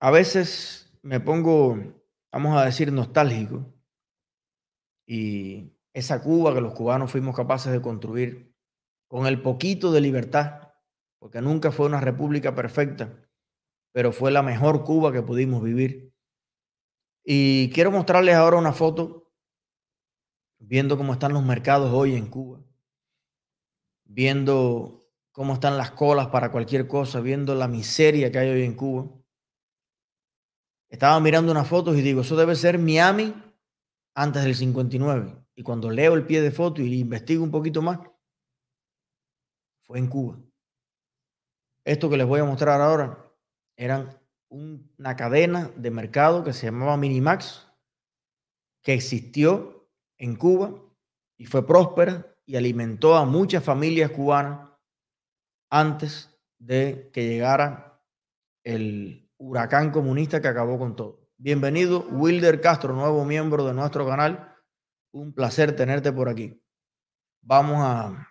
a 0.00 0.10
veces 0.10 0.92
me 1.02 1.20
pongo, 1.20 1.78
vamos 2.32 2.56
a 2.56 2.64
decir, 2.64 2.92
nostálgico 2.92 3.72
y 5.06 5.72
esa 5.92 6.22
Cuba 6.22 6.54
que 6.54 6.60
los 6.60 6.74
cubanos 6.74 7.10
fuimos 7.10 7.34
capaces 7.34 7.72
de 7.72 7.80
construir 7.80 8.54
con 9.08 9.26
el 9.26 9.40
poquito 9.40 9.90
de 9.90 10.00
libertad, 10.00 10.74
porque 11.18 11.40
nunca 11.40 11.72
fue 11.72 11.86
una 11.86 12.00
república 12.00 12.54
perfecta, 12.54 13.26
pero 13.92 14.12
fue 14.12 14.30
la 14.30 14.42
mejor 14.42 14.84
Cuba 14.84 15.12
que 15.12 15.22
pudimos 15.22 15.62
vivir. 15.62 16.14
Y 17.24 17.70
quiero 17.70 17.90
mostrarles 17.90 18.34
ahora 18.34 18.58
una 18.58 18.72
foto 18.72 19.32
viendo 20.58 20.96
cómo 20.96 21.14
están 21.14 21.32
los 21.32 21.44
mercados 21.44 21.92
hoy 21.92 22.14
en 22.14 22.26
Cuba, 22.26 22.60
viendo 24.04 25.10
cómo 25.32 25.54
están 25.54 25.78
las 25.78 25.92
colas 25.92 26.28
para 26.28 26.52
cualquier 26.52 26.86
cosa, 26.86 27.20
viendo 27.20 27.54
la 27.54 27.68
miseria 27.68 28.30
que 28.30 28.38
hay 28.38 28.50
hoy 28.50 28.62
en 28.62 28.74
Cuba. 28.74 29.17
Estaba 30.88 31.20
mirando 31.20 31.52
unas 31.52 31.68
fotos 31.68 31.96
y 31.96 32.02
digo, 32.02 32.22
eso 32.22 32.36
debe 32.36 32.56
ser 32.56 32.78
Miami 32.78 33.34
antes 34.14 34.42
del 34.44 34.54
59. 34.54 35.36
Y 35.54 35.62
cuando 35.62 35.90
leo 35.90 36.14
el 36.14 36.24
pie 36.24 36.40
de 36.40 36.50
foto 36.50 36.80
y 36.82 37.00
investigo 37.00 37.44
un 37.44 37.50
poquito 37.50 37.82
más, 37.82 38.00
fue 39.80 39.98
en 39.98 40.06
Cuba. 40.06 40.38
Esto 41.84 42.10
que 42.10 42.16
les 42.16 42.26
voy 42.26 42.40
a 42.40 42.44
mostrar 42.44 42.80
ahora 42.80 43.24
eran 43.76 44.18
una 44.48 45.16
cadena 45.16 45.70
de 45.76 45.90
mercado 45.90 46.42
que 46.44 46.52
se 46.52 46.66
llamaba 46.66 46.96
Minimax, 46.96 47.66
que 48.82 48.94
existió 48.94 49.88
en 50.16 50.36
Cuba 50.36 50.74
y 51.36 51.46
fue 51.46 51.66
próspera 51.66 52.34
y 52.44 52.56
alimentó 52.56 53.14
a 53.14 53.24
muchas 53.24 53.62
familias 53.62 54.10
cubanas 54.10 54.70
antes 55.70 56.34
de 56.58 57.10
que 57.12 57.28
llegara 57.28 58.02
el 58.64 59.27
huracán 59.38 59.90
comunista 59.90 60.42
que 60.42 60.48
acabó 60.48 60.78
con 60.78 60.96
todo. 60.96 61.20
Bienvenido, 61.36 62.06
Wilder 62.10 62.60
Castro, 62.60 62.92
nuevo 62.92 63.24
miembro 63.24 63.64
de 63.64 63.72
nuestro 63.72 64.06
canal. 64.06 64.54
Un 65.12 65.32
placer 65.32 65.74
tenerte 65.74 66.12
por 66.12 66.28
aquí. 66.28 66.62
Vamos 67.40 67.78
a... 67.80 68.28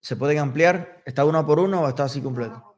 ¿Se 0.00 0.16
pueden 0.16 0.38
ampliar? 0.38 1.02
¿Está 1.06 1.24
una 1.24 1.46
por 1.46 1.60
uno 1.60 1.82
o 1.82 1.88
está 1.88 2.04
así 2.04 2.20
completo? 2.20 2.76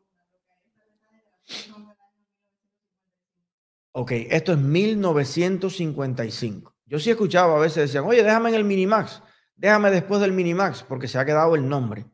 Ok, 3.93 4.13
esto 4.13 4.53
es 4.53 4.59
1955. 4.59 6.77
Yo 6.85 6.99
sí 6.99 7.11
escuchaba 7.11 7.57
a 7.57 7.61
veces 7.61 7.87
decían, 7.87 8.05
oye, 8.05 8.23
déjame 8.23 8.51
en 8.51 8.57
el 8.57 8.65
Minimax, 8.65 9.23
déjame 9.57 9.91
después 9.91 10.21
del 10.21 10.33
Minimax, 10.33 10.83
porque 10.83 11.09
se 11.09 11.19
ha 11.19 11.25
quedado 11.25 11.55
el 11.57 11.67
nombre. 11.67 12.05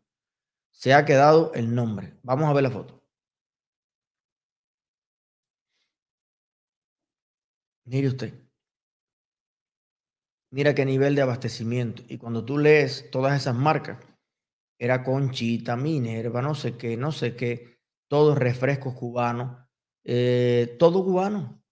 Se 0.70 0.94
ha 0.94 1.04
quedado 1.04 1.50
el 1.54 1.74
nombre. 1.74 2.16
Vamos 2.22 2.48
a 2.48 2.52
ver 2.52 2.62
la 2.62 2.70
foto. 2.70 3.01
Mire 7.92 8.08
usted. 8.08 8.32
Mira 10.50 10.74
qué 10.74 10.86
nivel 10.86 11.14
de 11.14 11.20
abastecimiento. 11.20 12.02
Y 12.08 12.16
cuando 12.16 12.42
tú 12.42 12.56
lees 12.56 13.10
todas 13.10 13.38
esas 13.38 13.54
marcas, 13.54 13.98
era 14.78 15.04
Conchita, 15.04 15.76
Minerva, 15.76 16.40
no 16.40 16.54
sé 16.54 16.78
qué, 16.78 16.96
no 16.96 17.12
sé 17.12 17.36
qué, 17.36 17.76
todos 18.08 18.38
refrescos 18.38 18.94
cubanos, 18.94 19.58
eh, 20.04 20.74
todo 20.78 21.04
cubano. 21.04 21.62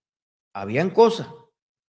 Habían 0.54 0.90
cosas 0.90 1.28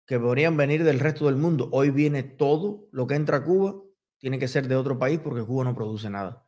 que 0.06 0.20
podrían 0.20 0.56
venir 0.58 0.84
del 0.84 1.00
resto 1.00 1.26
del 1.26 1.36
mundo. 1.36 1.68
Hoy 1.72 1.90
viene 1.90 2.22
todo 2.22 2.88
lo 2.92 3.08
que 3.08 3.16
entra 3.16 3.38
a 3.38 3.44
Cuba, 3.44 3.82
tiene 4.20 4.38
que 4.38 4.48
ser 4.48 4.68
de 4.68 4.76
otro 4.76 5.00
país 5.00 5.20
porque 5.20 5.44
Cuba 5.44 5.64
no 5.64 5.74
produce 5.74 6.08
nada. 6.12 6.48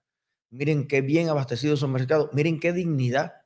Miren 0.52 0.88
qué 0.88 1.02
bien 1.02 1.30
abastecidos 1.30 1.80
son 1.80 1.94
mercados, 1.94 2.30
miren 2.32 2.60
qué 2.60 2.74
dignidad 2.74 3.41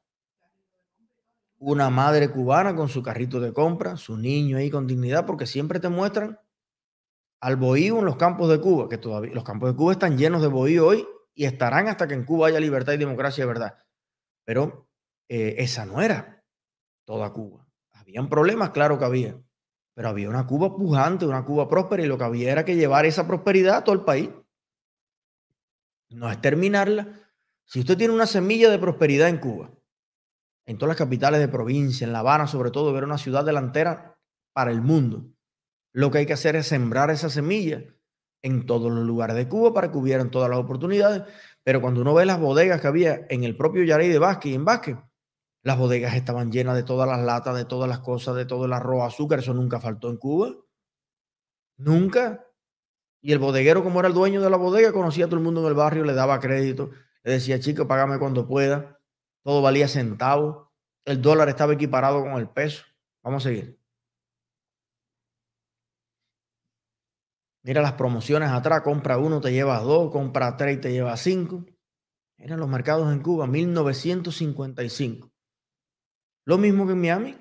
una 1.58 1.90
madre 1.90 2.30
cubana 2.30 2.76
con 2.76 2.90
su 2.90 3.02
carrito 3.02 3.40
de 3.40 3.54
compra, 3.54 3.98
su 3.98 4.18
niño 4.18 4.58
ahí 4.58 4.70
con 4.70 4.88
dignidad, 4.88 5.26
porque 5.26 5.46
siempre 5.46 5.80
te 5.80 5.90
muestran 5.90 6.40
al 7.42 7.56
bohío 7.56 8.00
en 8.00 8.06
los 8.06 8.18
campos 8.18 8.50
de 8.50 8.60
Cuba, 8.60 8.90
que 8.90 8.98
todavía 8.98 9.34
los 9.34 9.44
campos 9.44 9.70
de 9.70 9.76
Cuba 9.76 9.92
están 9.92 10.18
llenos 10.18 10.42
de 10.42 10.48
bohío 10.48 10.88
hoy 10.88 11.08
y 11.34 11.46
estarán 11.46 11.88
hasta 11.88 12.08
que 12.08 12.14
en 12.14 12.26
Cuba 12.26 12.48
haya 12.48 12.60
libertad 12.60 12.94
y 12.94 12.98
democracia 12.98 13.44
de 13.44 13.48
verdad. 13.48 13.78
Pero 14.46 14.90
eh, 15.30 15.56
esa 15.60 15.86
no 15.86 16.02
era 16.02 16.44
toda 17.06 17.32
Cuba. 17.34 17.68
Habían 17.94 18.30
problemas, 18.30 18.72
claro 18.72 18.98
que 18.98 19.06
había, 19.06 19.40
pero 19.94 20.10
había 20.10 20.30
una 20.30 20.48
Cuba 20.48 20.76
pujante, 20.76 21.26
una 21.26 21.46
Cuba 21.46 21.68
próspera 21.68 22.04
y 22.04 22.08
lo 22.08 22.18
que 22.18 22.24
había 22.24 22.52
era 22.52 22.66
que 22.66 22.76
llevar 22.76 23.06
esa 23.06 23.28
prosperidad 23.28 23.78
a 23.78 23.84
todo 23.84 23.96
el 23.96 24.02
país. 24.02 24.30
No 26.10 26.30
es 26.30 26.40
terminarla. 26.42 27.20
Si 27.66 27.80
usted 27.80 27.98
tiene 27.98 28.14
una 28.14 28.28
semilla 28.28 28.70
de 28.70 28.80
prosperidad 28.80 29.28
en 29.30 29.38
Cuba, 29.40 29.72
en 30.66 30.78
todas 30.78 30.90
las 30.90 30.98
capitales 30.98 31.40
de 31.40 31.48
provincia, 31.48 32.06
en 32.06 32.14
La 32.14 32.20
Habana 32.20 32.48
sobre 32.48 32.72
todo, 32.72 32.92
ver 32.94 33.04
una 33.04 33.18
ciudad 33.18 33.46
delantera 33.46 34.18
para 34.54 34.72
el 34.72 34.82
mundo. 34.82 35.26
Lo 35.94 36.12
que 36.12 36.20
hay 36.20 36.26
que 36.26 36.34
hacer 36.34 36.56
es 36.56 36.68
sembrar 36.68 37.10
esa 37.10 37.30
semilla 37.30 37.84
en 38.42 38.66
todos 38.66 38.92
los 38.92 39.06
lugares 39.06 39.36
de 39.36 39.48
Cuba 39.48 39.74
para 39.74 39.92
que 39.92 39.98
hubieran 39.98 40.30
todas 40.30 40.50
las 40.50 40.60
oportunidades. 40.60 41.24
Pero 41.64 41.82
cuando 41.82 42.02
uno 42.02 42.14
ve 42.14 42.26
las 42.26 42.40
bodegas 42.40 42.82
que 42.82 42.88
había 42.88 43.26
en 43.30 43.44
el 43.44 43.56
propio 43.56 43.84
Yaray 43.84 44.10
de 44.10 44.20
Vázquez 44.20 44.52
y 44.52 44.56
en 44.56 44.66
Vázquez, 44.66 44.98
las 45.64 45.78
bodegas 45.78 46.16
estaban 46.16 46.52
llenas 46.52 46.76
de 46.76 46.84
todas 46.84 47.08
las 47.08 47.24
latas, 47.24 47.56
de 47.56 47.66
todas 47.66 47.90
las 47.90 48.00
cosas, 48.00 48.36
de 48.36 48.46
todo 48.46 48.66
el 48.66 48.74
arroz, 48.74 49.04
azúcar. 49.04 49.40
Eso 49.40 49.54
nunca 49.54 49.80
faltó 49.80 50.10
en 50.10 50.18
Cuba. 50.18 50.54
Nunca. 51.78 52.46
Y 53.22 53.32
el 53.32 53.40
bodeguero, 53.40 53.84
como 53.84 54.00
era 54.00 54.08
el 54.08 54.14
dueño 54.14 54.42
de 54.42 54.50
la 54.50 54.58
bodega, 54.58 54.94
conocía 54.94 55.26
a 55.26 55.28
todo 55.28 55.38
el 55.38 55.44
mundo 55.44 55.62
en 55.62 55.68
el 55.68 55.74
barrio, 55.74 56.04
le 56.04 56.14
daba 56.14 56.40
crédito, 56.40 56.92
le 57.24 57.32
decía, 57.32 57.60
chico, 57.60 57.88
págame 57.88 58.20
cuando 58.20 58.48
pueda 58.48 59.00
todo 59.46 59.62
valía 59.62 59.88
centavos, 59.88 60.68
el 61.06 61.22
dólar 61.22 61.50
estaba 61.50 61.74
equiparado 61.74 62.24
con 62.24 62.34
el 62.34 62.50
peso. 62.50 62.84
Vamos 63.24 63.46
a 63.46 63.50
seguir. 63.50 63.80
Mira 67.64 67.84
las 67.84 67.94
promociones 67.94 68.50
atrás, 68.50 68.82
compra 68.82 69.20
uno, 69.20 69.40
te 69.40 69.52
llevas 69.52 69.84
dos, 69.84 70.12
compra 70.12 70.58
tres 70.58 70.78
y 70.78 70.82
te 70.82 70.92
llevas 70.92 71.22
cinco. 71.22 71.64
Eran 72.40 72.60
los 72.60 72.68
mercados 72.68 73.14
en 73.14 73.22
Cuba, 73.22 73.46
1955. 73.46 75.32
Lo 76.48 76.58
mismo 76.58 76.88
que 76.88 76.94
en 76.94 77.02
Miami. 77.02 77.38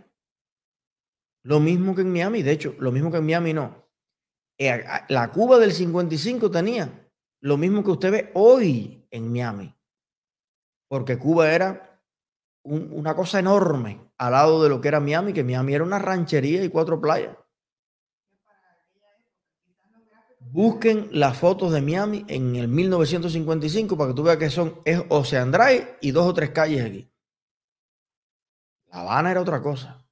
Lo 1.42 1.58
mismo 1.58 1.94
que 1.94 2.02
en 2.02 2.12
Miami. 2.12 2.42
De 2.42 2.52
hecho, 2.52 2.74
lo 2.80 2.92
mismo 2.92 3.10
que 3.10 3.16
en 3.18 3.26
Miami 3.26 3.54
no. 3.54 3.88
Eh, 4.58 4.84
la 5.08 5.32
Cuba 5.32 5.58
del 5.58 5.72
55 5.72 6.50
tenía 6.50 7.10
lo 7.40 7.56
mismo 7.56 7.82
que 7.82 7.90
usted 7.90 8.12
ve 8.12 8.30
hoy 8.34 9.06
en 9.10 9.32
Miami. 9.32 9.74
Porque 10.88 11.18
Cuba 11.18 11.50
era 11.50 11.93
una 12.64 13.14
cosa 13.14 13.38
enorme 13.38 14.10
al 14.18 14.32
lado 14.32 14.62
de 14.62 14.68
lo 14.68 14.80
que 14.80 14.88
era 14.88 15.00
Miami, 15.00 15.32
que 15.32 15.44
Miami 15.44 15.74
era 15.74 15.84
una 15.84 15.98
ranchería 15.98 16.64
y 16.64 16.70
cuatro 16.70 17.00
playas. 17.00 17.36
Busquen 20.40 21.08
las 21.10 21.36
fotos 21.36 21.72
de 21.72 21.82
Miami 21.82 22.24
en 22.28 22.54
el 22.56 22.68
1955 22.68 23.96
para 23.96 24.10
que 24.10 24.14
tú 24.14 24.22
veas 24.22 24.36
que 24.36 24.50
son 24.50 24.80
es 24.84 25.02
Ocean 25.08 25.50
Drive 25.50 25.98
y 26.00 26.12
dos 26.12 26.26
o 26.26 26.34
tres 26.34 26.50
calles 26.50 26.84
aquí. 26.84 27.10
La 28.86 29.00
Habana 29.00 29.32
era 29.32 29.40
otra 29.40 29.60
cosa. 29.60 30.06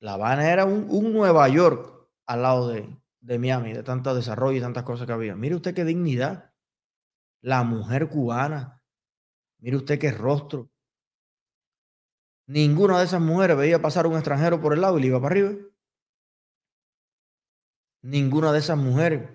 La 0.00 0.14
Habana 0.14 0.50
era 0.50 0.64
un, 0.64 1.12
Nueva 1.12 1.48
York 1.48 2.08
al 2.26 2.42
lado 2.42 2.68
de, 2.68 2.88
de 3.20 3.38
Miami, 3.38 3.74
de 3.74 3.82
tanto 3.82 4.14
desarrollo 4.14 4.56
y 4.56 4.62
tantas 4.62 4.84
cosas 4.84 5.06
que 5.06 5.12
había. 5.12 5.36
Mire 5.36 5.56
usted 5.56 5.74
qué 5.74 5.84
dignidad. 5.84 6.50
La 7.42 7.62
mujer 7.62 8.08
cubana. 8.08 8.82
Mire 9.58 9.76
usted 9.76 9.98
qué 9.98 10.12
rostro. 10.12 10.70
Ninguna 12.46 12.98
de 12.98 13.06
esas 13.06 13.20
mujeres 13.20 13.56
veía 13.56 13.80
pasar 13.80 14.06
un 14.06 14.14
extranjero 14.14 14.60
por 14.60 14.74
el 14.74 14.80
lado 14.82 14.98
y 14.98 15.02
le 15.02 15.06
iba 15.08 15.20
para 15.20 15.32
arriba. 15.32 15.52
Ninguna 18.02 18.52
de 18.52 18.58
esas 18.58 18.76
mujeres 18.76 19.30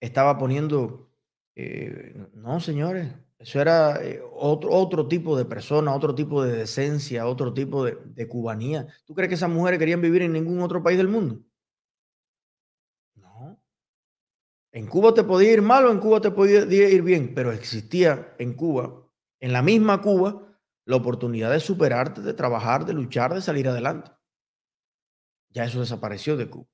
estaba 0.00 0.36
poniendo, 0.36 1.10
eh, 1.56 2.14
no 2.34 2.60
señores, 2.60 3.14
eso 3.38 3.58
era 3.58 4.04
eh, 4.04 4.22
otro, 4.32 4.70
otro 4.70 5.08
tipo 5.08 5.38
de 5.38 5.46
persona, 5.46 5.94
otro 5.94 6.14
tipo 6.14 6.44
de 6.44 6.58
decencia, 6.58 7.26
otro 7.26 7.54
tipo 7.54 7.82
de, 7.86 7.96
de 8.04 8.28
cubanía. 8.28 8.86
¿Tú 9.06 9.14
crees 9.14 9.30
que 9.30 9.36
esas 9.36 9.48
mujeres 9.48 9.78
querían 9.78 10.02
vivir 10.02 10.20
en 10.20 10.32
ningún 10.34 10.60
otro 10.60 10.82
país 10.82 10.98
del 10.98 11.08
mundo? 11.08 11.40
No. 13.14 13.58
En 14.72 14.86
Cuba 14.86 15.14
te 15.14 15.24
podía 15.24 15.52
ir 15.52 15.62
mal 15.62 15.86
o 15.86 15.90
en 15.90 16.00
Cuba 16.00 16.20
te 16.20 16.30
podía 16.30 16.64
ir 16.66 17.02
bien, 17.02 17.34
pero 17.34 17.52
existía 17.52 18.34
en 18.38 18.52
Cuba, 18.52 19.08
en 19.40 19.54
la 19.54 19.62
misma 19.62 20.02
Cuba, 20.02 20.49
la 20.84 20.96
oportunidad 20.96 21.50
de 21.50 21.60
superarte, 21.60 22.20
de 22.20 22.34
trabajar, 22.34 22.84
de 22.84 22.94
luchar, 22.94 23.34
de 23.34 23.42
salir 23.42 23.68
adelante. 23.68 24.10
Ya 25.50 25.64
eso 25.64 25.80
desapareció 25.80 26.36
de 26.36 26.48
Cuba. 26.48 26.68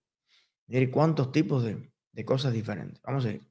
Mire 0.66 0.90
cuántos 0.90 1.32
tipos 1.32 1.64
de, 1.64 1.92
de 2.12 2.24
cosas 2.24 2.52
diferentes. 2.52 3.00
Vamos 3.02 3.24
a 3.24 3.30
ir. 3.30 3.48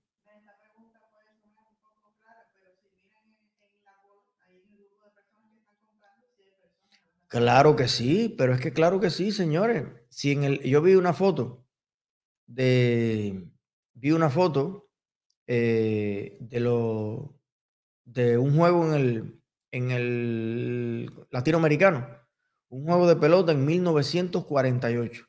Claro 7.27 7.75
que 7.75 7.87
sí, 7.87 8.33
pero 8.37 8.53
es 8.53 8.61
que 8.61 8.71
claro 8.71 8.99
que 8.99 9.09
sí, 9.09 9.31
señores. 9.31 9.85
Si 10.09 10.31
en 10.31 10.43
el, 10.43 10.61
yo 10.61 10.81
vi 10.81 10.95
una 10.95 11.11
foto 11.11 11.65
de, 12.47 13.49
vi 13.93 14.11
una 14.11 14.29
foto 14.29 14.89
eh, 15.47 16.37
de 16.39 16.59
lo, 16.59 17.37
de 18.05 18.37
un 18.37 18.55
juego 18.55 18.85
en 18.85 18.93
el, 18.93 19.41
en 19.75 19.91
el 19.91 21.11
latinoamericano, 21.31 22.07
un 22.69 22.85
juego 22.85 23.07
de 23.07 23.17
pelota 23.17 23.51
en 23.51 23.65
1948 23.65 25.25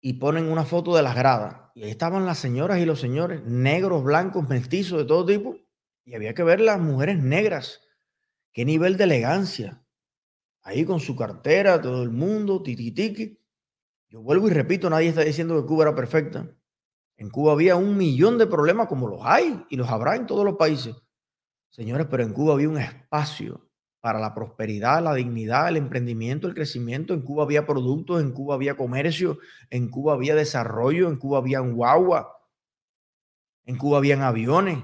y 0.00 0.14
ponen 0.14 0.50
una 0.50 0.64
foto 0.64 0.96
de 0.96 1.04
las 1.04 1.14
gradas. 1.14 1.70
Y 1.76 1.84
ahí 1.84 1.90
estaban 1.90 2.26
las 2.26 2.38
señoras 2.38 2.80
y 2.80 2.84
los 2.84 2.98
señores, 2.98 3.44
negros, 3.44 4.02
blancos, 4.02 4.48
mestizos, 4.48 4.98
de 4.98 5.04
todo 5.04 5.24
tipo. 5.24 5.56
Y 6.04 6.16
había 6.16 6.34
que 6.34 6.42
ver 6.42 6.60
las 6.60 6.80
mujeres 6.80 7.22
negras. 7.22 7.80
Qué 8.52 8.64
nivel 8.64 8.96
de 8.96 9.04
elegancia. 9.04 9.84
Ahí 10.62 10.84
con 10.84 10.98
su 10.98 11.14
cartera, 11.14 11.80
todo 11.80 12.02
el 12.02 12.10
mundo, 12.10 12.60
tiki. 12.60 13.38
Yo 14.08 14.20
vuelvo 14.20 14.48
y 14.48 14.50
repito, 14.50 14.90
nadie 14.90 15.10
está 15.10 15.22
diciendo 15.22 15.60
que 15.60 15.68
Cuba 15.68 15.84
era 15.84 15.94
perfecta. 15.94 16.50
En 17.16 17.30
Cuba 17.30 17.52
había 17.52 17.76
un 17.76 17.96
millón 17.96 18.36
de 18.36 18.48
problemas 18.48 18.88
como 18.88 19.06
los 19.06 19.20
hay 19.22 19.64
y 19.70 19.76
los 19.76 19.88
habrá 19.88 20.16
en 20.16 20.26
todos 20.26 20.44
los 20.44 20.56
países. 20.56 20.96
Señores, 21.70 22.06
pero 22.10 22.22
en 22.22 22.32
Cuba 22.32 22.54
había 22.54 22.68
un 22.68 22.78
espacio 22.78 23.68
para 24.00 24.20
la 24.20 24.34
prosperidad, 24.34 25.02
la 25.02 25.14
dignidad, 25.14 25.68
el 25.68 25.76
emprendimiento, 25.76 26.46
el 26.46 26.54
crecimiento. 26.54 27.14
En 27.14 27.22
Cuba 27.22 27.44
había 27.44 27.66
productos, 27.66 28.20
en 28.20 28.32
Cuba 28.32 28.54
había 28.54 28.76
comercio, 28.76 29.38
en 29.70 29.88
Cuba 29.90 30.14
había 30.14 30.34
desarrollo, 30.34 31.08
en 31.08 31.16
Cuba 31.16 31.38
había 31.38 31.60
guagua, 31.60 32.38
en 33.64 33.76
Cuba 33.76 33.98
habían 33.98 34.22
aviones. 34.22 34.82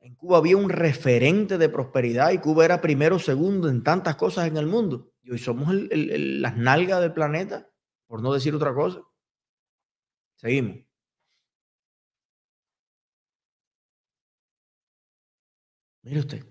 En 0.00 0.14
Cuba 0.14 0.38
había 0.38 0.56
un 0.56 0.70
referente 0.70 1.58
de 1.58 1.68
prosperidad 1.68 2.32
y 2.32 2.38
Cuba 2.38 2.64
era 2.64 2.80
primero 2.80 3.18
segundo 3.18 3.68
en 3.68 3.82
tantas 3.82 4.16
cosas 4.16 4.46
en 4.46 4.56
el 4.56 4.66
mundo. 4.66 5.12
Y 5.22 5.30
hoy 5.30 5.38
somos 5.38 5.72
las 5.72 6.56
nalgas 6.56 7.00
del 7.00 7.12
planeta, 7.12 7.70
por 8.06 8.22
no 8.22 8.32
decir 8.32 8.54
otra 8.54 8.74
cosa. 8.74 9.02
Seguimos. 10.36 10.89
Mire 16.02 16.20
usted. 16.20 16.44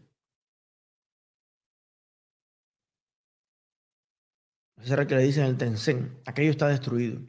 El 4.77 5.07
que 5.07 5.15
le 5.15 5.23
dicen 5.23 5.43
el 5.43 5.57
Tencent. 5.57 6.17
Aquello 6.25 6.51
está 6.51 6.67
destruido. 6.67 7.19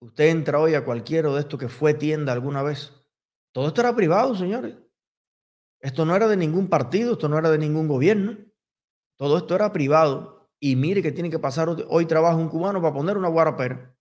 Usted 0.00 0.28
entra 0.28 0.58
hoy 0.58 0.74
a 0.74 0.84
cualquiera 0.84 1.30
de 1.30 1.40
estos 1.40 1.60
que 1.60 1.68
fue 1.68 1.94
tienda 1.94 2.32
alguna 2.32 2.62
vez. 2.62 2.92
Todo 3.52 3.68
esto 3.68 3.82
era 3.82 3.94
privado, 3.94 4.34
señores. 4.34 4.76
Esto 5.80 6.06
no 6.06 6.16
era 6.16 6.26
de 6.26 6.36
ningún 6.36 6.68
partido, 6.68 7.12
esto 7.12 7.28
no 7.28 7.38
era 7.38 7.50
de 7.50 7.58
ningún 7.58 7.86
gobierno. 7.86 8.38
Todo 9.18 9.38
esto 9.38 9.54
era 9.54 9.72
privado. 9.72 10.50
Y 10.58 10.76
mire 10.76 11.02
que 11.02 11.12
tiene 11.12 11.30
que 11.30 11.38
pasar 11.38 11.68
hoy 11.88 12.06
trabaja 12.06 12.36
un 12.36 12.48
cubano 12.48 12.80
para 12.80 12.94
poner 12.94 13.18
una 13.18 13.28
guarapera. 13.28 13.94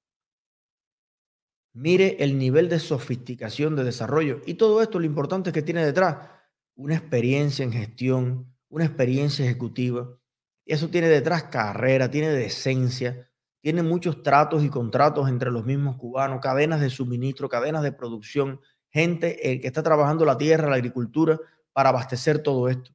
Mire 1.73 2.17
el 2.23 2.37
nivel 2.37 2.69
de 2.69 2.79
sofisticación, 2.79 3.75
de 3.75 3.83
desarrollo. 3.83 4.41
Y 4.45 4.55
todo 4.55 4.81
esto 4.81 4.99
lo 4.99 5.05
importante 5.05 5.49
es 5.49 5.53
que 5.53 5.61
tiene 5.61 5.85
detrás 5.85 6.38
una 6.79 6.95
experiencia 6.95 7.63
en 7.65 7.73
gestión, 7.73 8.55
una 8.69 8.85
experiencia 8.85 9.43
ejecutiva, 9.43 10.17
eso 10.65 10.89
tiene 10.89 11.09
detrás 11.09 11.43
carrera, 11.43 12.09
tiene 12.09 12.29
decencia, 12.29 13.29
tiene 13.59 13.83
muchos 13.83 14.23
tratos 14.23 14.63
y 14.63 14.69
contratos 14.69 15.27
entre 15.27 15.51
los 15.51 15.65
mismos 15.65 15.97
cubanos, 15.97 16.39
cadenas 16.39 16.79
de 16.79 16.89
suministro, 16.89 17.49
cadenas 17.49 17.83
de 17.83 17.91
producción, 17.91 18.61
gente 18.91 19.51
eh, 19.51 19.59
que 19.59 19.67
está 19.67 19.83
trabajando 19.83 20.23
la 20.23 20.37
tierra, 20.37 20.69
la 20.69 20.77
agricultura, 20.77 21.37
para 21.73 21.89
abastecer 21.89 22.41
todo 22.41 22.69
esto. 22.69 22.91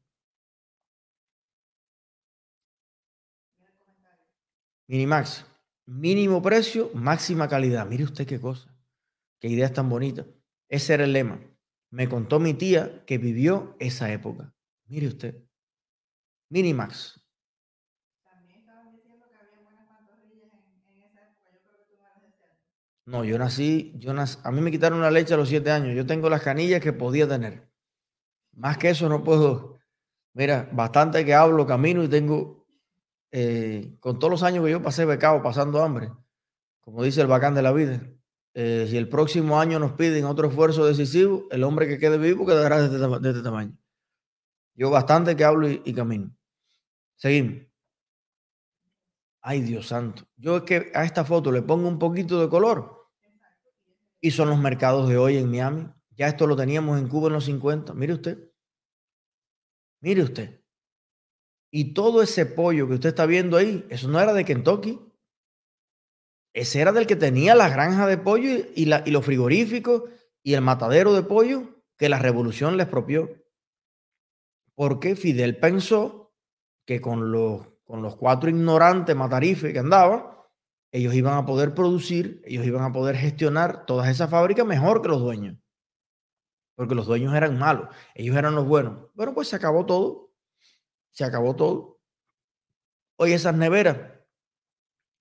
Minimax, 4.86 5.44
mínimo 5.84 6.40
precio, 6.40 6.90
máxima 6.94 7.48
calidad. 7.48 7.86
Mire 7.86 8.04
usted 8.04 8.26
qué 8.26 8.40
cosa, 8.40 8.74
qué 9.38 9.48
idea 9.48 9.70
tan 9.70 9.90
bonita. 9.90 10.24
Ese 10.70 10.94
era 10.94 11.04
el 11.04 11.12
lema. 11.12 11.38
Me 11.94 12.08
contó 12.08 12.40
mi 12.40 12.54
tía 12.54 13.04
que 13.06 13.18
vivió 13.18 13.76
esa 13.78 14.10
época. 14.10 14.52
Mire 14.86 15.06
usted. 15.06 15.44
Minimax, 16.48 17.20
No, 23.06 23.22
yo 23.22 23.38
nací, 23.38 23.92
yo 23.96 24.12
nací, 24.12 24.38
a 24.42 24.50
mí 24.50 24.60
me 24.60 24.70
quitaron 24.70 25.02
la 25.02 25.10
leche 25.10 25.34
a 25.34 25.36
los 25.36 25.48
siete 25.48 25.70
años. 25.70 25.94
Yo 25.94 26.04
tengo 26.04 26.28
las 26.28 26.42
canillas 26.42 26.80
que 26.80 26.92
podía 26.92 27.28
tener. 27.28 27.70
Más 28.52 28.76
que 28.76 28.88
eso 28.90 29.08
no 29.08 29.22
puedo. 29.22 29.78
Mira, 30.32 30.68
bastante 30.72 31.24
que 31.24 31.34
hablo, 31.34 31.64
camino 31.64 32.02
y 32.02 32.08
tengo, 32.08 32.66
eh, 33.30 33.94
con 34.00 34.18
todos 34.18 34.32
los 34.32 34.42
años 34.42 34.64
que 34.64 34.72
yo 34.72 34.82
pasé 34.82 35.04
becado, 35.04 35.42
pasando 35.42 35.80
hambre, 35.80 36.10
como 36.80 37.04
dice 37.04 37.20
el 37.20 37.28
bacán 37.28 37.54
de 37.54 37.62
la 37.62 37.72
vida, 37.72 38.02
eh, 38.54 38.86
si 38.88 38.96
el 38.96 39.08
próximo 39.08 39.60
año 39.60 39.78
nos 39.78 39.92
piden 39.92 40.24
otro 40.24 40.48
esfuerzo 40.48 40.86
decisivo, 40.86 41.46
el 41.50 41.64
hombre 41.64 41.88
que 41.88 41.98
quede 41.98 42.18
vivo 42.18 42.46
quedará 42.46 42.80
de 42.80 42.86
este, 42.86 43.28
este 43.28 43.42
tamaño. 43.42 43.76
Yo 44.74 44.90
bastante 44.90 45.36
que 45.36 45.44
hablo 45.44 45.68
y 45.68 45.92
camino. 45.92 46.34
Seguimos. 47.16 47.66
Ay, 49.40 49.60
Dios 49.60 49.88
santo. 49.88 50.26
Yo 50.36 50.56
es 50.56 50.62
que 50.62 50.90
a 50.94 51.04
esta 51.04 51.24
foto 51.24 51.52
le 51.52 51.62
pongo 51.62 51.86
un 51.86 51.98
poquito 51.98 52.40
de 52.40 52.48
color. 52.48 53.10
Y 54.20 54.30
son 54.30 54.48
los 54.48 54.58
mercados 54.58 55.08
de 55.08 55.18
hoy 55.18 55.36
en 55.36 55.50
Miami. 55.50 55.86
Ya 56.16 56.28
esto 56.28 56.46
lo 56.46 56.56
teníamos 56.56 56.98
en 56.98 57.08
Cuba 57.08 57.26
en 57.26 57.34
los 57.34 57.44
50. 57.44 57.92
Mire 57.92 58.14
usted. 58.14 58.50
Mire 60.00 60.22
usted. 60.22 60.64
Y 61.70 61.92
todo 61.92 62.22
ese 62.22 62.46
pollo 62.46 62.88
que 62.88 62.94
usted 62.94 63.10
está 63.10 63.26
viendo 63.26 63.56
ahí, 63.56 63.84
eso 63.90 64.08
no 64.08 64.18
era 64.18 64.32
de 64.32 64.44
Kentucky. 64.44 64.98
Ese 66.54 66.80
era 66.80 66.92
del 66.92 67.06
que 67.06 67.16
tenía 67.16 67.54
la 67.54 67.68
granja 67.68 68.06
de 68.06 68.16
pollo 68.16 68.48
y, 68.48 68.72
y 68.74 69.10
los 69.10 69.24
frigoríficos 69.24 70.04
y 70.42 70.54
el 70.54 70.62
matadero 70.62 71.12
de 71.12 71.22
pollo 71.22 71.82
que 71.98 72.08
la 72.08 72.18
revolución 72.18 72.76
le 72.76 72.84
expropió. 72.84 73.44
Porque 74.74 75.16
Fidel 75.16 75.58
pensó 75.58 76.32
que 76.86 77.00
con 77.00 77.30
los 77.30 77.74
con 77.84 78.02
los 78.02 78.16
cuatro 78.16 78.48
ignorantes 78.48 79.14
matarife 79.14 79.72
que 79.72 79.78
andaban, 79.78 80.26
ellos 80.90 81.14
iban 81.14 81.34
a 81.34 81.44
poder 81.44 81.74
producir, 81.74 82.40
ellos 82.44 82.64
iban 82.64 82.82
a 82.82 82.92
poder 82.92 83.16
gestionar 83.16 83.84
todas 83.84 84.08
esas 84.08 84.30
fábricas 84.30 84.66
mejor 84.66 85.02
que 85.02 85.08
los 85.08 85.20
dueños. 85.20 85.58
Porque 86.76 86.94
los 86.94 87.06
dueños 87.06 87.34
eran 87.34 87.58
malos, 87.58 87.88
ellos 88.14 88.36
eran 88.36 88.54
los 88.54 88.66
buenos. 88.66 89.10
Bueno, 89.14 89.34
pues 89.34 89.48
se 89.48 89.56
acabó 89.56 89.86
todo. 89.86 90.32
Se 91.12 91.24
acabó 91.24 91.54
todo. 91.54 92.00
Hoy 93.16 93.32
esas 93.32 93.54
neveras 93.54 93.98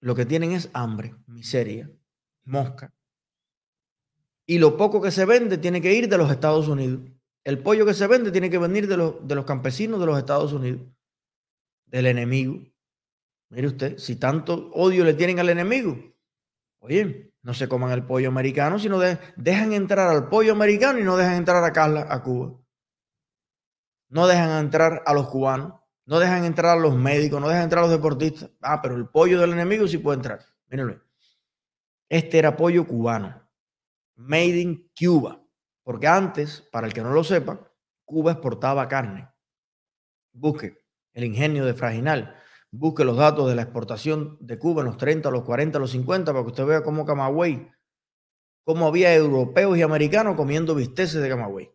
lo 0.03 0.15
que 0.15 0.25
tienen 0.25 0.51
es 0.51 0.69
hambre, 0.73 1.15
miseria, 1.27 1.89
mosca. 2.43 2.93
Y 4.45 4.57
lo 4.57 4.75
poco 4.75 5.01
que 5.01 5.11
se 5.11 5.23
vende 5.23 5.57
tiene 5.57 5.81
que 5.81 5.93
ir 5.93 6.09
de 6.09 6.17
los 6.17 6.29
Estados 6.29 6.67
Unidos. 6.67 7.09
El 7.45 7.59
pollo 7.59 7.85
que 7.85 7.93
se 7.93 8.05
vende 8.07 8.29
tiene 8.29 8.49
que 8.49 8.57
venir 8.57 8.89
de 8.89 8.97
los, 8.97 9.25
de 9.25 9.33
los 9.33 9.45
campesinos 9.45 10.01
de 10.01 10.05
los 10.05 10.17
Estados 10.17 10.51
Unidos 10.51 10.81
del 11.85 12.07
enemigo. 12.07 12.59
Mire 13.49 13.67
usted, 13.67 13.97
si 13.97 14.17
tanto 14.17 14.71
odio 14.73 15.05
le 15.05 15.13
tienen 15.13 15.39
al 15.39 15.49
enemigo, 15.49 15.97
oye, 16.79 17.33
no 17.41 17.53
se 17.53 17.69
coman 17.69 17.91
el 17.91 18.05
pollo 18.05 18.27
americano, 18.27 18.79
sino 18.79 18.99
dejan 18.99 19.71
entrar 19.71 20.09
al 20.09 20.27
pollo 20.27 20.51
americano 20.51 20.99
y 20.99 21.03
no 21.03 21.15
dejan 21.15 21.35
entrar 21.35 21.63
a 21.63 21.71
Carla 21.71 22.07
a 22.09 22.21
Cuba. 22.23 22.59
No 24.09 24.27
dejan 24.27 24.65
entrar 24.65 25.01
a 25.05 25.13
los 25.13 25.29
cubanos, 25.29 25.79
no 26.05 26.19
dejan 26.19 26.43
entrar 26.45 26.77
a 26.77 26.81
los 26.81 26.95
médicos, 26.95 27.39
no 27.39 27.47
dejan 27.47 27.63
entrar 27.63 27.83
a 27.83 27.87
los 27.87 27.95
deportistas. 27.95 28.49
Ah, 28.61 28.81
pero 28.81 28.95
el 28.95 29.07
pollo 29.07 29.39
del 29.39 29.53
enemigo 29.53 29.87
sí 29.87 29.97
puede 29.97 30.17
entrar. 30.17 30.39
Mírenlo. 30.67 31.01
Este 32.09 32.37
era 32.37 32.55
pollo 32.55 32.85
cubano, 32.85 33.41
made 34.15 34.59
in 34.59 34.91
Cuba, 34.97 35.41
porque 35.83 36.07
antes, 36.07 36.61
para 36.71 36.87
el 36.87 36.93
que 36.93 37.01
no 37.01 37.11
lo 37.11 37.23
sepa, 37.23 37.59
Cuba 38.05 38.33
exportaba 38.33 38.87
carne. 38.87 39.29
Busque 40.31 40.83
el 41.13 41.23
ingenio 41.23 41.65
de 41.65 41.73
Fraginal. 41.73 42.35
Busque 42.71 43.05
los 43.05 43.17
datos 43.17 43.47
de 43.47 43.55
la 43.55 43.61
exportación 43.61 44.37
de 44.39 44.57
Cuba 44.57 44.81
en 44.81 44.87
los 44.87 44.97
30, 44.97 45.29
los 45.29 45.43
40, 45.43 45.79
los 45.79 45.91
50, 45.91 46.31
para 46.31 46.43
que 46.43 46.49
usted 46.49 46.65
vea 46.65 46.83
cómo 46.83 47.05
Camagüey, 47.05 47.71
cómo 48.63 48.87
había 48.87 49.13
europeos 49.13 49.77
y 49.77 49.83
americanos 49.83 50.35
comiendo 50.35 50.73
bisteces 50.73 51.21
de 51.21 51.29
Camagüey. 51.29 51.71